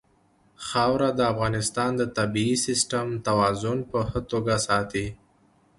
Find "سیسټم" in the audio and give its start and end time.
2.65-3.07